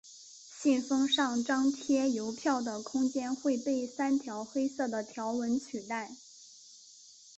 [0.59, 6.15] 信封上张贴邮票的空间会被三条黑色的条纹取代。